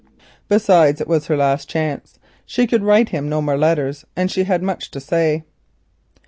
[0.47, 4.63] Besides, it was her last chance—she could write him no more letters and she had
[4.63, 5.43] much to say.